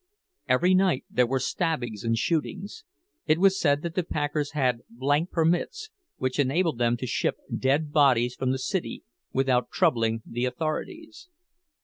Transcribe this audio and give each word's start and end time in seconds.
Every 0.49 0.73
night 0.73 1.05
there 1.11 1.27
were 1.27 1.37
stabbings 1.39 2.03
and 2.03 2.17
shootings; 2.17 2.83
it 3.27 3.37
was 3.37 3.59
said 3.59 3.83
that 3.83 3.93
the 3.93 4.01
packers 4.03 4.53
had 4.53 4.81
blank 4.89 5.29
permits, 5.29 5.91
which 6.17 6.39
enabled 6.39 6.79
them 6.79 6.97
to 6.97 7.05
ship 7.05 7.37
dead 7.55 7.91
bodies 7.91 8.33
from 8.33 8.51
the 8.51 8.57
city 8.57 9.03
without 9.31 9.69
troubling 9.69 10.23
the 10.25 10.45
authorities. 10.45 11.29